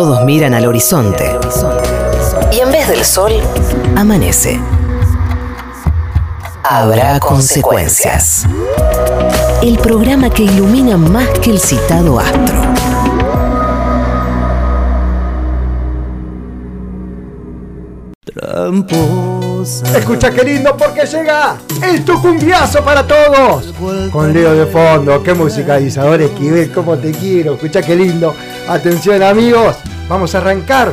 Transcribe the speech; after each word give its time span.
Todos 0.00 0.24
miran 0.24 0.54
al 0.54 0.64
horizonte. 0.64 1.30
Y 2.50 2.60
en 2.60 2.72
vez 2.72 2.88
del 2.88 3.04
sol, 3.04 3.32
amanece. 3.94 4.58
Habrá 6.64 7.20
consecuencias. 7.20 8.46
El 9.60 9.76
programa 9.76 10.30
que 10.30 10.44
ilumina 10.44 10.96
más 10.96 11.28
que 11.40 11.50
el 11.50 11.60
citado 11.60 12.18
astro. 12.18 12.62
Escucha 19.94 20.30
qué 20.30 20.42
lindo 20.44 20.74
porque 20.78 21.04
llega 21.04 21.56
el 21.82 22.02
tucumbiazo 22.06 22.82
para 22.82 23.06
todos. 23.06 23.74
Con 24.10 24.32
Leo 24.32 24.54
de 24.54 24.64
fondo, 24.64 25.22
qué 25.22 25.34
musicalizador 25.34 26.22
Esquivel, 26.22 26.72
cómo 26.72 26.96
te 26.96 27.12
quiero. 27.12 27.52
Escucha 27.52 27.82
qué 27.82 27.94
lindo. 27.94 28.34
Atención 28.68 29.22
amigos, 29.22 29.76
vamos 30.08 30.34
a 30.34 30.38
arrancar 30.38 30.92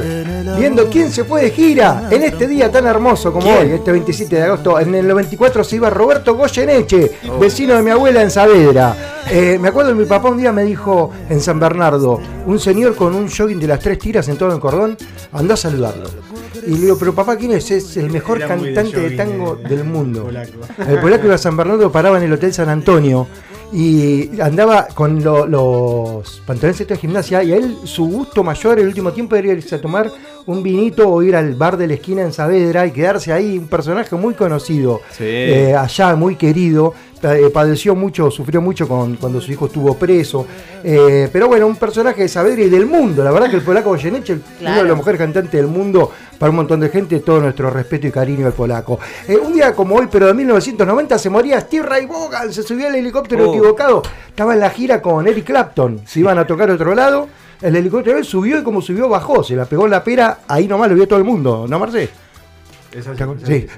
viendo 0.57 0.89
quién 0.89 1.11
se 1.11 1.23
fue 1.23 1.43
de 1.43 1.51
gira 1.51 2.07
en 2.09 2.23
este 2.23 2.47
día 2.47 2.71
tan 2.71 2.87
hermoso 2.87 3.31
como 3.31 3.47
hoy, 3.55 3.71
este 3.71 3.91
27 3.91 4.35
de 4.35 4.43
agosto. 4.43 4.79
En 4.79 4.95
el 4.95 5.07
94 5.07 5.63
se 5.63 5.75
iba 5.75 5.89
Roberto 5.89 6.35
Goyeneche, 6.35 7.11
vecino 7.39 7.75
de 7.75 7.83
mi 7.83 7.91
abuela 7.91 8.23
en 8.23 8.31
Saavedra. 8.31 8.95
Eh, 9.29 9.59
me 9.61 9.67
acuerdo 9.67 9.91
que 9.91 9.99
mi 9.99 10.05
papá 10.05 10.29
un 10.29 10.37
día 10.37 10.51
me 10.51 10.63
dijo 10.63 11.11
en 11.29 11.39
San 11.39 11.59
Bernardo, 11.59 12.19
un 12.45 12.59
señor 12.59 12.95
con 12.95 13.13
un 13.13 13.29
jogging 13.29 13.59
de 13.59 13.67
las 13.67 13.79
tres 13.79 13.99
tiras 13.99 14.27
en 14.29 14.37
todo 14.37 14.53
el 14.53 14.59
cordón, 14.59 14.97
andó 15.33 15.53
a 15.53 15.57
saludarlo. 15.57 16.09
Y 16.65 16.71
le 16.71 16.77
digo, 16.81 16.97
pero 16.97 17.13
papá, 17.13 17.35
¿quién 17.37 17.51
es? 17.51 17.69
Es 17.69 17.95
el 17.97 18.09
mejor 18.09 18.37
Era 18.37 18.47
cantante 18.47 18.97
de 18.99 19.03
jogging, 19.03 19.17
tango 19.17 19.59
eh, 19.63 19.67
del 19.69 19.83
mundo. 19.83 20.23
polaco. 20.23 20.51
El 20.87 20.99
polaco 20.99 21.25
iba 21.25 21.35
a 21.35 21.37
San 21.37 21.55
Bernardo, 21.55 21.91
paraba 21.91 22.17
en 22.17 22.23
el 22.23 22.33
Hotel 22.33 22.53
San 22.53 22.69
Antonio 22.69 23.27
y 23.73 24.39
andaba 24.39 24.87
con 24.93 25.23
lo- 25.23 25.45
los 25.45 26.41
pantalones 26.45 26.87
de 26.87 26.97
gimnasia 26.97 27.43
y 27.43 27.51
a 27.51 27.57
él 27.57 27.75
su 27.83 28.05
gusto 28.05 28.43
mayor 28.43 28.79
el 28.79 28.87
último 28.87 29.11
tiempo 29.11 29.35
era 29.35 29.51
irse 29.51 29.75
a 29.75 29.81
tomar 29.81 30.09
un 30.47 30.63
vinito 30.63 31.09
o 31.09 31.21
ir 31.21 31.35
al 31.35 31.55
bar 31.55 31.77
de 31.77 31.87
la 31.87 31.93
esquina 31.95 32.21
en 32.23 32.33
Saavedra 32.33 32.85
y 32.87 32.91
quedarse 32.91 33.31
ahí, 33.31 33.57
un 33.57 33.67
personaje 33.67 34.15
muy 34.15 34.33
conocido, 34.33 35.01
Sí. 35.11 35.23
eh, 35.25 35.75
allá 35.75 36.15
muy 36.15 36.35
querido, 36.35 36.93
eh, 37.21 37.49
padeció 37.53 37.95
mucho, 37.95 38.31
sufrió 38.31 38.61
mucho 38.61 38.87
con, 38.87 39.15
cuando 39.17 39.41
su 39.41 39.51
hijo 39.51 39.65
estuvo 39.65 39.93
preso, 39.95 40.45
eh, 40.83 41.27
pero 41.33 41.47
bueno, 41.47 41.67
un 41.67 41.75
personaje 41.75 42.21
de 42.21 42.27
Saavedra 42.29 42.61
y 42.61 42.69
del 42.69 42.85
mundo, 42.85 43.23
la 43.23 43.31
verdad 43.31 43.49
que 43.49 43.57
el 43.57 43.61
polaco 43.63 43.89
Goyeneche, 43.89 44.33
uno 44.33 44.41
de 44.41 44.59
Claro. 44.59 44.83
los 44.87 44.97
mejores 44.97 45.19
cantantes 45.19 45.51
del 45.51 45.67
mundo, 45.67 46.11
para 46.39 46.49
un 46.51 46.55
montón 46.55 46.79
de 46.79 46.89
gente, 46.89 47.19
todo 47.19 47.41
nuestro 47.41 47.69
respeto 47.71 48.07
y 48.07 48.11
cariño 48.11 48.45
al 48.45 48.53
polaco. 48.53 48.99
Eh, 49.27 49.35
un 49.37 49.51
día 49.53 49.73
como 49.73 49.95
hoy, 49.95 50.07
pero 50.11 50.27
de 50.27 50.33
1990, 50.35 51.17
se 51.17 51.29
moría 51.29 51.59
Steve 51.59 51.85
Ray 51.85 52.05
Vaughan, 52.05 52.53
se 52.53 52.63
subió 52.63 52.87
al 52.87 52.95
helicóptero 52.95 53.49
Oh. 53.49 53.53
equivocado, 53.53 54.01
estaba 54.29 54.53
en 54.53 54.59
la 54.61 54.69
gira 54.69 55.01
con 55.01 55.27
Eric 55.27 55.45
Clapton, 55.45 56.01
se 56.05 56.19
iban 56.21 56.37
a 56.37 56.45
tocar 56.47 56.69
a 56.69 56.75
otro 56.75 56.93
lado, 56.95 57.27
el 57.61 57.75
helicóptero 57.75 58.17
él 58.17 58.25
subió 58.25 58.59
y 58.59 58.63
como 58.63 58.81
subió 58.81 59.09
bajó, 59.09 59.43
se 59.43 59.55
la 59.55 59.65
pegó 59.65 59.85
en 59.85 59.91
la 59.91 60.03
pera, 60.03 60.39
ahí 60.47 60.67
nomás 60.67 60.89
lo 60.89 60.95
vio 60.95 61.07
todo 61.07 61.19
el 61.19 61.25
mundo, 61.25 61.65
¿no, 61.67 61.79
Marcé? 61.79 62.09
Sí. 63.45 63.67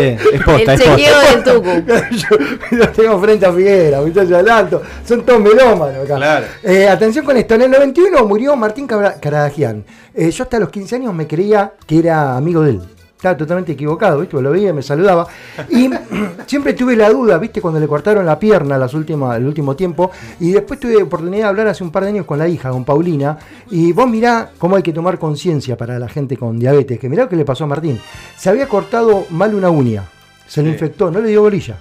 es 0.00 0.42
posta, 0.42 0.74
El 0.74 0.80
chequeo 0.80 1.20
del 1.20 1.44
Tucu. 1.44 1.92
Yo 2.16 2.76
lo 2.76 2.88
tengo 2.88 3.20
frente 3.20 3.46
a 3.46 3.52
Figuera, 3.52 4.00
muchachos 4.00 4.32
al 4.32 4.48
alto. 4.48 4.82
Son 5.04 5.24
todos 5.24 5.40
melómanos 5.40 6.04
acá. 6.04 6.16
Claro. 6.16 6.46
Eh, 6.62 6.88
atención 6.88 7.24
con 7.24 7.36
esto. 7.36 7.54
En 7.54 7.62
el 7.62 7.70
91 7.70 8.24
murió 8.24 8.56
Martín 8.56 8.86
Caradagian. 8.86 9.84
Eh, 10.14 10.30
yo 10.30 10.42
hasta 10.42 10.58
los 10.58 10.70
15 10.70 10.96
años 10.96 11.14
me 11.14 11.28
creía 11.28 11.74
que 11.86 11.98
era 11.98 12.36
amigo 12.36 12.62
de 12.62 12.70
él. 12.70 12.82
Estaba 13.18 13.36
totalmente 13.36 13.72
equivocado, 13.72 14.20
¿viste? 14.20 14.40
Lo 14.40 14.52
veía, 14.52 14.72
me 14.72 14.80
saludaba. 14.80 15.26
Y 15.70 15.90
siempre 16.46 16.72
tuve 16.74 16.94
la 16.94 17.10
duda, 17.10 17.36
¿viste? 17.38 17.60
Cuando 17.60 17.80
le 17.80 17.88
cortaron 17.88 18.24
la 18.24 18.38
pierna 18.38 18.78
las 18.78 18.94
últimas, 18.94 19.36
el 19.38 19.44
último 19.44 19.74
tiempo. 19.74 20.12
Y 20.38 20.52
después 20.52 20.78
tuve 20.78 21.02
oportunidad 21.02 21.46
de 21.46 21.48
hablar 21.48 21.66
hace 21.66 21.82
un 21.82 21.90
par 21.90 22.04
de 22.04 22.10
años 22.10 22.26
con 22.26 22.38
la 22.38 22.46
hija, 22.46 22.70
con 22.70 22.84
Paulina. 22.84 23.36
Y 23.72 23.90
vos 23.90 24.08
mirá 24.08 24.52
cómo 24.56 24.76
hay 24.76 24.84
que 24.84 24.92
tomar 24.92 25.18
conciencia 25.18 25.76
para 25.76 25.98
la 25.98 26.08
gente 26.08 26.36
con 26.36 26.60
diabetes. 26.60 27.00
Que 27.00 27.08
mirá 27.08 27.24
lo 27.24 27.28
que 27.28 27.34
le 27.34 27.44
pasó 27.44 27.64
a 27.64 27.66
Martín. 27.66 27.98
Se 28.36 28.50
había 28.50 28.68
cortado 28.68 29.26
mal 29.30 29.52
una 29.52 29.68
uña. 29.68 30.04
Se 30.46 30.62
le 30.62 30.68
Sí. 30.68 30.74
infectó, 30.74 31.10
no 31.10 31.18
le 31.18 31.28
dio 31.30 31.42
bolilla. 31.42 31.76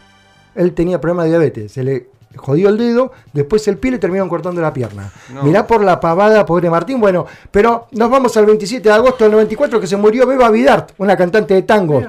Él 0.56 0.74
tenía 0.74 1.00
problema 1.00 1.22
de 1.26 1.30
diabetes. 1.30 1.72
Se 1.72 1.84
le 1.84 2.08
jodió 2.38 2.70
el 2.70 2.78
dedo, 2.78 3.12
después 3.34 3.68
el 3.68 3.78
pie 3.78 3.92
le 3.92 4.00
terminaron 4.00 4.30
cortando 4.30 4.62
la 4.62 4.74
pierna. 4.74 5.12
No. 5.34 5.44
Mirá 5.44 5.68
por 5.68 5.84
la 5.84 6.00
pavada, 6.00 6.46
pobre 6.46 6.70
Martín. 6.70 7.00
Bueno, 7.00 7.26
pero 7.52 7.88
nos 7.92 8.10
vamos 8.10 8.36
al 8.38 8.46
27 8.46 8.88
de 8.88 8.96
agosto 8.96 9.24
del 9.24 9.34
94 9.34 9.80
que 9.80 9.88
se 9.88 9.98
murió 9.98 10.26
Beba 10.26 10.50
Vidart, 10.50 10.92
una 10.98 11.18
cantante 11.18 11.54
de 11.54 11.64
tango. 11.64 12.02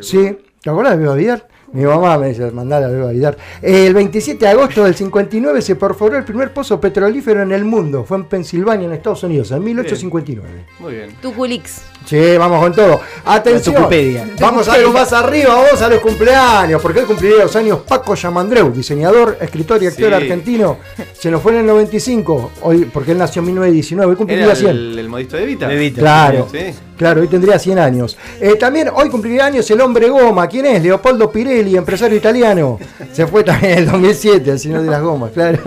Sí, 0.00 0.38
¿te 0.60 0.70
acuerdas 0.70 0.94
de 0.94 0.98
Beba 0.98 1.14
Vidart? 1.14 1.44
Mi 1.72 1.84
mamá 1.84 2.18
me 2.18 2.28
dice, 2.28 2.50
mandar 2.50 2.82
a 2.84 2.88
Beba 2.88 3.10
Vidart. 3.12 3.38
El 3.62 3.94
27 3.94 4.44
de 4.44 4.50
agosto 4.50 4.84
del 4.84 4.94
59 4.94 5.62
se 5.62 5.74
perforó 5.76 6.18
el 6.18 6.24
primer 6.24 6.52
pozo 6.52 6.78
petrolífero 6.78 7.40
en 7.42 7.50
el 7.52 7.64
mundo. 7.64 8.04
Fue 8.04 8.18
en 8.18 8.24
Pensilvania, 8.24 8.86
en 8.86 8.92
Estados 8.92 9.22
Unidos, 9.22 9.50
en 9.52 9.64
1859. 9.64 10.64
Muy 10.80 10.94
bien. 10.94 11.16
Tuculix. 11.22 11.80
Sí, 12.04 12.36
vamos 12.36 12.60
con 12.60 12.74
todo. 12.74 13.00
Atención. 13.24 13.74
Tucupedia. 13.76 14.28
Vamos 14.38 14.68
a 14.68 14.74
algo 14.74 14.92
más 14.92 15.12
arriba, 15.14 15.54
vamos 15.54 15.80
a 15.80 15.88
los 15.88 16.00
cumpleaños, 16.00 16.82
porque 16.82 17.00
hoy 17.00 17.06
cumpliría 17.06 17.44
los 17.44 17.56
años 17.56 17.78
Paco 17.88 18.14
Yamandreu, 18.16 18.70
diseñador, 18.70 19.38
escritor 19.40 19.82
y 19.82 19.86
actor 19.86 20.08
Sí. 20.08 20.14
argentino. 20.14 20.78
Se 21.18 21.30
nos 21.30 21.40
fue 21.40 21.52
en 21.52 21.60
el 21.60 21.66
95, 21.66 22.50
hoy, 22.62 22.84
porque 22.92 23.12
él 23.12 23.18
nació 23.18 23.40
en 23.40 23.46
1919, 23.46 24.10
hoy 24.10 24.16
cumpliría 24.16 24.44
¿Era 24.44 24.54
100. 24.56 24.70
el, 24.70 24.98
el 24.98 25.08
modisto 25.08 25.36
de 25.38 25.46
Vita? 25.46 25.68
De 25.68 25.76
Vita. 25.76 26.00
Claro, 26.00 26.48
Sí. 26.52 26.58
Claro, 27.02 27.20
hoy 27.20 27.26
tendría 27.26 27.58
100 27.58 27.78
años. 27.80 28.16
Eh, 28.40 28.54
también 28.54 28.88
hoy 28.94 29.10
cumpliría 29.10 29.46
años 29.46 29.68
el 29.72 29.80
hombre 29.80 30.08
goma. 30.08 30.46
¿Quién 30.46 30.66
es? 30.66 30.82
Leopoldo 30.82 31.32
Pirelli, 31.32 31.76
empresario 31.76 32.16
italiano. 32.16 32.78
Se 33.12 33.26
fue 33.26 33.42
también 33.42 33.72
en 33.72 33.78
el 33.80 33.86
2007, 33.90 34.50
el 34.52 34.58
señor 34.58 34.82
de 34.82 34.90
las 34.90 35.02
gomas, 35.02 35.32
claro. 35.32 35.58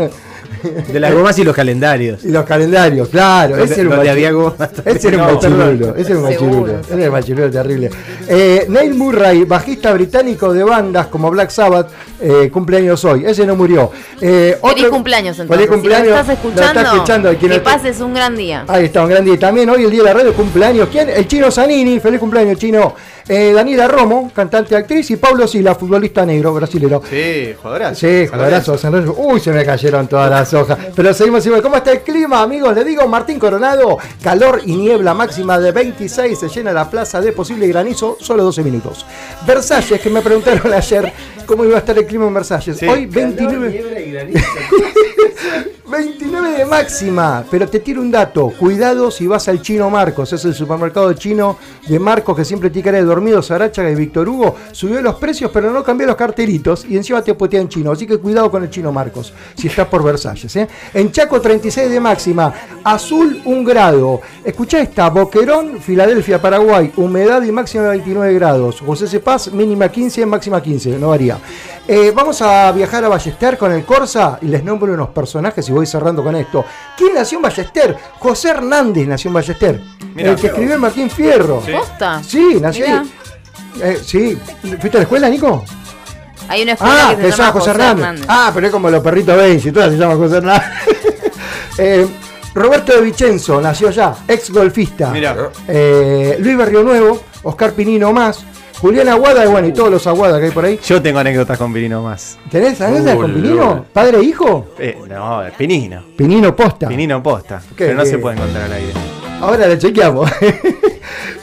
De 0.91 0.99
las 0.99 1.13
gomas 1.13 1.37
y 1.39 1.43
los 1.43 1.55
calendarios. 1.55 2.23
Y 2.23 2.29
los 2.29 2.45
calendarios, 2.45 3.07
claro. 3.09 3.57
Ese 3.57 3.81
era 3.81 3.89
un 3.89 3.97
machirulo, 3.97 5.95
ese 5.95 6.11
era 6.11 6.19
un 6.19 6.23
machirulo, 6.25 6.79
ese 6.81 6.93
era 6.95 7.05
un 7.05 7.11
machirulo 7.11 7.51
terrible. 7.51 7.89
Eh, 8.27 8.65
Neil 8.69 8.93
Murray, 8.95 9.43
bajista 9.43 9.93
británico 9.93 10.53
de 10.53 10.63
bandas 10.63 11.07
como 11.07 11.29
Black 11.31 11.49
Sabbath, 11.49 11.89
eh, 12.21 12.49
cumpleaños 12.51 13.03
hoy. 13.05 13.25
Ese 13.25 13.45
no 13.45 13.55
murió. 13.55 13.91
Eh, 14.21 14.57
Feliz 14.61 14.87
cumpleaños 14.87 15.39
entonces. 15.39 15.55
Feliz 15.65 15.69
cumpleaños. 15.71 16.07
Si 16.07 16.13
lo 16.13 16.19
estás 16.19 16.75
Lo 16.75 16.93
escuchando, 16.93 17.37
que 17.37 17.47
no- 17.47 17.63
pases 17.63 17.99
un 18.01 18.13
gran 18.13 18.35
día. 18.35 18.63
Ahí 18.67 18.85
está, 18.85 19.03
un 19.03 19.09
gran 19.09 19.23
día. 19.25 19.37
También 19.39 19.69
hoy 19.69 19.83
el 19.83 19.91
día 19.91 20.01
de 20.03 20.07
la 20.09 20.13
radio 20.13 20.33
cumpleaños. 20.33 20.89
¿Quién? 20.91 21.09
El 21.09 21.27
chino 21.27 21.51
Zanini, 21.51 21.99
feliz 21.99 22.19
cumpleaños 22.19 22.57
chino. 22.57 22.93
Eh, 23.27 23.53
Daniela 23.53 23.87
Romo, 23.87 24.31
cantante 24.35 24.75
actriz, 24.75 25.09
y 25.09 25.15
Pablo 25.15 25.47
Sila, 25.47 25.73
futbolista 25.73 26.23
negro, 26.25 26.53
brasilero. 26.53 27.01
Sí, 27.09 27.55
jugadorazo. 27.59 27.95
Sí, 27.95 28.27
jugadorazo. 28.27 28.75
Uy, 29.17 29.39
se 29.39 29.51
me 29.51 29.65
cayeron 29.65 30.07
todas 30.07 30.29
las 30.29 30.53
Pero 30.95 31.13
seguimos 31.13 31.45
igual. 31.45 31.61
¿Cómo 31.61 31.75
está 31.75 31.91
el 31.91 32.01
clima, 32.01 32.41
amigos? 32.41 32.73
Le 32.75 32.83
digo, 32.83 33.07
Martín 33.07 33.39
Coronado, 33.39 33.97
calor 34.21 34.61
y 34.65 34.75
niebla 34.75 35.13
máxima 35.13 35.59
de 35.59 35.71
26. 35.71 36.39
Se 36.39 36.49
llena 36.49 36.71
la 36.71 36.89
plaza 36.89 37.19
de 37.21 37.31
posible 37.31 37.67
granizo, 37.67 38.17
solo 38.19 38.43
12 38.43 38.63
minutos. 38.63 39.05
Versalles, 39.45 39.99
que 39.99 40.09
me 40.09 40.21
preguntaron 40.21 40.71
ayer 40.73 41.11
cómo 41.45 41.65
iba 41.65 41.75
a 41.75 41.79
estar 41.79 41.97
el 41.97 42.05
clima 42.05 42.27
en 42.27 42.33
Versalles. 42.33 42.77
Sí. 42.77 42.87
Hoy 42.87 43.05
29. 43.05 44.33
29 45.95 46.57
de 46.57 46.65
máxima, 46.65 47.45
pero 47.49 47.69
te 47.69 47.79
tiro 47.79 48.01
un 48.01 48.11
dato. 48.11 48.49
Cuidado 48.59 49.09
si 49.09 49.27
vas 49.27 49.47
al 49.47 49.61
chino 49.61 49.89
Marcos, 49.89 50.33
es 50.33 50.43
el 50.43 50.53
supermercado 50.53 51.13
chino 51.13 51.57
de 51.87 51.97
Marcos 51.99 52.35
que 52.35 52.43
siempre 52.43 52.69
cara 52.81 52.97
de 52.97 53.03
dormido, 53.03 53.41
Sarachaga 53.41 53.89
y 53.89 53.95
Víctor 53.95 54.27
Hugo. 54.27 54.55
Subió 54.73 55.01
los 55.01 55.15
precios, 55.15 55.51
pero 55.53 55.71
no 55.71 55.83
cambió 55.83 56.05
los 56.05 56.17
cartelitos 56.17 56.85
y 56.89 56.97
encima 56.97 57.21
te 57.21 57.33
putean 57.33 57.69
chino. 57.69 57.91
Así 57.91 58.05
que 58.05 58.17
cuidado 58.17 58.51
con 58.51 58.63
el 58.63 58.69
chino 58.69 58.91
Marcos, 58.91 59.31
si 59.55 59.67
estás 59.67 59.87
por 59.87 60.03
Versalles. 60.03 60.53
¿eh? 60.57 60.67
En 60.93 61.13
Chaco 61.13 61.39
36 61.39 61.89
de 61.89 61.99
máxima, 62.01 62.53
azul 62.83 63.41
1 63.45 63.63
grado. 63.63 64.19
Escuchá 64.43 64.81
esta, 64.81 65.09
Boquerón, 65.09 65.79
Filadelfia, 65.79 66.41
Paraguay, 66.41 66.91
humedad 66.97 67.41
y 67.41 67.53
máxima 67.53 67.87
29 67.87 68.33
grados. 68.33 68.81
José 68.81 69.07
Cepaz, 69.07 69.49
mínima 69.53 69.87
15, 69.87 70.25
máxima 70.25 70.61
15, 70.61 70.99
no 70.99 71.09
varía. 71.09 71.39
Eh, 71.87 72.11
vamos 72.13 72.41
a 72.41 72.71
viajar 72.71 73.05
a 73.05 73.09
Ballester 73.09 73.59
con 73.59 73.71
el 73.71 73.85
Corsa 73.85 74.39
y 74.41 74.47
les 74.47 74.63
nombro 74.63 74.91
unos 74.91 75.09
personajes 75.09 75.69
y 75.69 75.71
voy 75.71 75.84
cerrando 75.85 76.23
con 76.23 76.35
esto. 76.35 76.65
¿Quién 76.97 77.13
nació 77.15 77.37
en 77.37 77.41
Ballester? 77.43 77.97
José 78.19 78.49
Hernández 78.49 79.07
nació 79.07 79.29
en 79.29 79.33
Ballester. 79.35 79.81
Mirá. 80.13 80.31
el 80.31 80.35
que 80.37 80.47
escribió 80.47 80.73
el 80.75 80.79
Martín 80.79 81.09
Fierro. 81.09 81.61
Sí. 81.65 81.71
¿Posta? 81.71 82.21
Sí, 82.23 82.57
nació 82.61 82.85
Mirá. 82.87 82.99
ahí. 83.01 83.11
Eh, 83.81 83.99
sí. 84.03 84.37
¿Fuiste 84.61 84.89
a 84.89 84.95
la 84.95 85.01
escuela, 85.01 85.29
Nico? 85.29 85.63
Hay 86.47 86.61
una 86.63 86.73
escuela 86.73 87.09
Ah, 87.09 87.15
que 87.15 87.21
se, 87.21 87.21
que 87.27 87.31
se 87.31 87.37
llama 87.39 87.51
José 87.53 87.69
Hernández. 87.71 88.25
Ah, 88.27 88.51
pero 88.53 88.67
es 88.67 88.71
como 88.73 88.89
los 88.89 89.01
perritos 89.03 89.35
Benji, 89.35 89.71
todas 89.71 89.91
se 89.91 89.97
llama 89.97 90.15
José 90.15 90.37
Hernández. 90.37 90.63
Eh, 91.77 92.07
Roberto 92.53 92.93
de 92.93 93.01
Vicenzo 93.01 93.59
nació 93.59 93.89
allá, 93.89 94.13
ex 94.29 94.49
golfista. 94.49 95.09
Mirá. 95.09 95.35
Eh, 95.67 96.37
Luis 96.39 96.57
Barrio 96.57 96.83
Nuevo, 96.83 97.21
Oscar 97.43 97.73
Pinino 97.73 98.13
más, 98.13 98.45
Julián 98.85 99.09
Aguada, 99.09 99.43
y 99.43 99.47
bueno, 99.47 99.67
y 99.67 99.71
todos 99.73 99.89
los 99.89 100.05
Aguada 100.05 100.39
que 100.39 100.45
hay 100.45 100.51
por 100.51 100.63
ahí. 100.65 100.79
Yo 100.85 101.01
tengo 101.01 101.17
anécdotas 101.17 101.57
con 101.57 101.73
Pirino 101.73 102.03
más. 102.03 102.37
¿Tenés 102.51 102.79
anécdotas 102.81 103.15
Uh, 103.15 103.21
con 103.21 103.33
Pinino? 103.33 103.55
Lord. 103.55 103.83
¿Padre 103.91 104.17
e 104.19 104.23
hijo? 104.23 104.67
Eh, 104.77 104.95
no, 105.09 105.41
Pinino. 105.57 106.03
Pinino 106.15 106.55
posta. 106.55 106.87
Pinino 106.87 107.23
posta. 107.23 107.63
¿Qué? 107.69 107.85
Pero 107.85 107.95
no 107.95 108.03
¿Qué? 108.03 108.09
se 108.11 108.17
puede 108.19 108.35
encontrar 108.35 108.65
al 108.65 108.73
aire. 108.73 108.93
Ahora 109.41 109.67
le 109.67 109.77
chequeamos. 109.79 110.29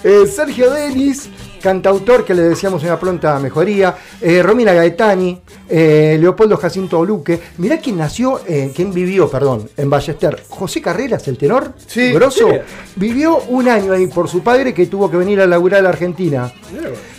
Eh, 0.05 0.27
Sergio 0.27 0.69
Denis, 0.73 1.31
cantautor 1.62 2.25
que 2.25 2.35
le 2.35 2.43
decíamos 2.43 2.82
una 2.82 2.99
pronta 2.99 3.38
mejoría, 3.38 3.94
eh, 4.20 4.43
Romina 4.43 4.73
Gaetani, 4.75 5.41
eh, 5.69 6.19
Leopoldo 6.20 6.56
Jacinto 6.56 6.99
Oluque. 6.99 7.41
Mirá 7.59 7.79
quién 7.79 7.97
nació, 7.97 8.41
eh, 8.47 8.70
quién 8.75 8.93
vivió, 8.93 9.31
perdón, 9.31 9.70
en 9.76 9.88
Ballester. 9.88 10.43
José 10.49 10.82
Carreras, 10.82 11.26
el 11.29 11.38
tenor, 11.38 11.73
Sí. 11.87 12.12
grosso, 12.12 12.49
vivió 12.97 13.38
un 13.49 13.69
año 13.69 13.93
ahí 13.93 14.06
por 14.09 14.29
su 14.29 14.43
padre 14.43 14.75
que 14.75 14.87
tuvo 14.87 15.11
que 15.11 15.17
venir 15.17 15.41
a 15.41 15.47
laburar 15.47 15.81
a 15.81 15.82
la 15.85 15.88
Argentina. 15.91 16.53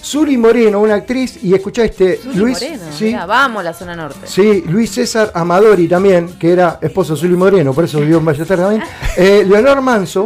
Zuli 0.04 0.38
Moreno, 0.38 0.82
una 0.82 0.96
actriz, 0.96 1.40
y 1.42 1.54
escuchá 1.54 1.86
este, 1.86 2.18
Zuli 2.18 2.36
Luis, 2.36 2.62
Moreno, 2.62 2.84
sí, 2.98 3.06
mirá, 3.06 3.26
vamos 3.26 3.62
a 3.62 3.64
la 3.64 3.74
zona 3.74 3.96
norte. 3.96 4.20
Sí, 4.26 4.64
Luis 4.68 4.92
César 4.92 5.32
Amadori 5.34 5.88
también, 5.88 6.38
que 6.38 6.52
era 6.52 6.78
esposo 6.82 7.14
de 7.16 7.22
Zuli 7.22 7.36
Moreno, 7.38 7.74
por 7.74 7.86
eso 7.86 8.00
vivió 8.02 8.18
en 8.18 8.26
Ballester 8.26 8.58
también. 8.58 8.84
Eh, 9.16 9.46
Leonor 9.48 9.80
Manso, 9.82 10.26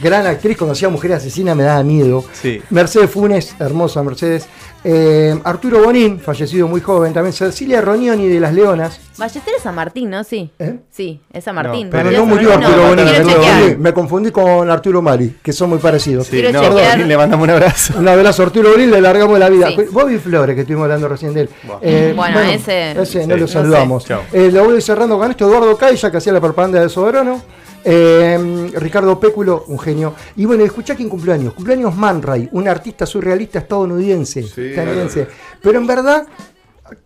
gran 0.00 0.24
actriz, 0.24 0.56
cuando 0.56 0.72
hacía 0.72 0.88
Mujer 0.88 1.12
Asesina 1.14 1.56
me 1.56 1.64
daba 1.64 1.82
miedo. 1.82 2.24
Sí. 2.32 2.62
Mercedes 2.70 3.10
Funes, 3.10 3.56
hermosa 3.58 4.02
Mercedes. 4.02 4.46
Eh, 4.84 5.38
Arturo 5.44 5.82
Bonín, 5.82 6.20
fallecido 6.20 6.68
muy 6.68 6.80
joven 6.80 7.12
también. 7.12 7.32
Cecilia 7.32 7.80
Rognoni 7.80 8.28
de 8.28 8.40
Las 8.40 8.54
Leonas. 8.54 9.00
Ballester 9.18 9.54
es 9.56 9.62
San 9.62 9.74
Martín, 9.74 10.10
¿no? 10.10 10.22
Sí. 10.24 10.50
¿Eh? 10.58 10.78
Sí, 10.90 11.20
es 11.32 11.42
San 11.44 11.54
Martín. 11.56 11.86
No, 11.86 11.90
Pero 11.90 12.10
no 12.12 12.26
murió 12.26 12.52
Arturo 12.52 12.76
no, 12.76 12.88
Bonín. 12.88 13.06
Bonín. 13.24 13.80
me 13.82 13.92
confundí 13.92 14.30
con 14.30 14.70
Arturo 14.70 15.02
Mari, 15.02 15.36
que 15.42 15.52
son 15.52 15.70
muy 15.70 15.78
parecidos. 15.78 16.26
Sí, 16.28 16.42
no, 16.52 16.62
le 17.06 17.16
mandamos 17.16 17.44
un 17.44 17.50
abrazo. 17.50 17.94
Un 17.98 18.06
abrazo 18.08 18.42
a 18.42 18.46
Arturo 18.46 18.70
Bonín, 18.70 18.90
le 18.90 19.00
largamos 19.00 19.38
la 19.38 19.48
vida. 19.48 19.68
Sí. 19.68 19.76
Bobby 19.90 20.18
Flores, 20.18 20.54
que 20.54 20.60
estuvimos 20.62 20.84
hablando 20.84 21.08
recién 21.08 21.34
de 21.34 21.40
él. 21.42 21.48
Eh, 21.82 22.12
Bueno, 22.16 22.40
ese- 22.40 22.94
no 22.94 23.04
Sí, 23.04 23.18
lo 23.26 23.36
no 23.36 23.46
saludamos. 23.48 24.04
sé. 24.04 24.14
Eh, 24.32 24.50
lo 24.52 24.64
voy 24.64 24.80
cerrando 24.80 25.18
con 25.18 25.30
esto. 25.30 25.46
Eduardo 25.48 25.76
Calla, 25.76 26.10
que 26.10 26.16
hacía 26.16 26.32
la 26.32 26.40
propaganda 26.40 26.80
de 26.80 26.88
Soberano. 26.88 27.42
Eh, 27.84 28.70
Ricardo 28.74 29.18
Péculo, 29.18 29.64
un 29.68 29.78
genio. 29.78 30.14
Y 30.36 30.44
bueno, 30.44 30.64
escuchá 30.64 30.94
quién 30.94 31.08
cumpleaños. 31.08 31.54
Cumpleaños 31.54 31.94
Man 31.96 32.22
Ray, 32.22 32.48
un 32.52 32.68
artista 32.68 33.06
surrealista 33.06 33.60
estadounidense. 33.60 34.40
estadounidense. 34.40 35.26
Pero 35.62 35.78
en 35.78 35.86
verdad, 35.86 36.26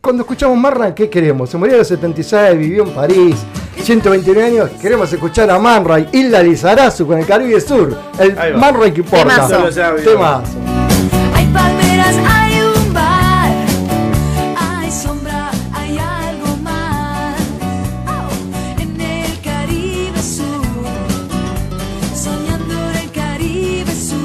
cuando 0.01 0.23
escuchamos 0.23 0.57
Man 0.57 0.75
Ray, 0.75 0.93
¿qué 0.95 1.09
queremos? 1.11 1.51
Se 1.51 1.59
murió 1.59 1.75
a 1.75 1.79
los 1.79 1.89
76, 1.89 2.59
vivió 2.59 2.85
en 2.85 2.91
París, 2.91 3.37
129 3.83 4.45
años. 4.45 4.71
Queremos 4.81 5.13
escuchar 5.13 5.51
a 5.51 5.59
Man 5.59 5.85
Ray, 5.85 6.09
Hilda 6.13 6.43
Lizarazu 6.43 7.07
con 7.07 7.19
el 7.19 7.27
Caribe 7.27 7.61
Sur. 7.61 7.97
El. 8.19 8.57
Man 8.57 8.75
Ray 8.79 8.93
que 8.93 9.01
importa. 9.01 9.47
Temazo. 9.47 10.03
Temazo. 10.03 10.53
Hay 11.35 11.47
palmeras, 11.47 12.17
Caribe 23.85 24.22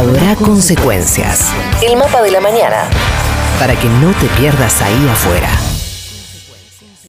Habrá 0.00 0.34
consecuencias. 0.34 1.52
El 1.82 1.94
mapa 1.98 2.22
de 2.22 2.30
la 2.30 2.40
mañana. 2.40 2.88
Para 3.58 3.76
que 3.76 3.86
no 3.86 4.14
te 4.14 4.28
pierdas 4.40 4.80
ahí 4.80 5.08
afuera. 5.10 5.59